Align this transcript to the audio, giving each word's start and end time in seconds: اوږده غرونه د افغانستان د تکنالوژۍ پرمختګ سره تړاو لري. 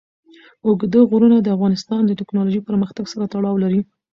اوږده 0.65 0.99
غرونه 1.09 1.37
د 1.41 1.47
افغانستان 1.55 2.01
د 2.05 2.11
تکنالوژۍ 2.19 2.61
پرمختګ 2.69 3.05
سره 3.13 3.29
تړاو 3.33 3.61
لري. 3.63 3.81